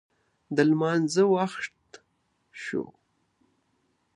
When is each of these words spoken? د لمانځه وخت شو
د 0.55 0.57
لمانځه 0.69 1.23
وخت 1.35 1.89
شو 2.61 2.83